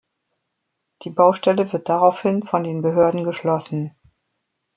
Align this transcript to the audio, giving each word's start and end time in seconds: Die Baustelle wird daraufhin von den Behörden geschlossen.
Die 1.03 1.11
Baustelle 1.11 1.71
wird 1.71 1.87
daraufhin 1.87 2.41
von 2.41 2.63
den 2.63 2.81
Behörden 2.81 3.23
geschlossen. 3.23 3.93